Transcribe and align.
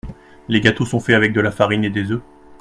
Les 0.47 0.61
gâteaux 0.61 0.83
sont 0.87 0.99
faits 0.99 1.15
avec 1.15 1.31
de 1.31 1.41
la 1.41 1.51
farine 1.51 1.83
et 1.83 1.91
des 1.91 2.09
œufs. 2.11 2.23